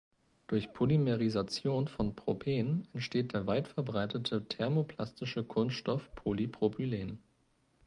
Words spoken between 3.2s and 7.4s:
der weitverbreitete thermoplastische Kunststoff Polypropylen.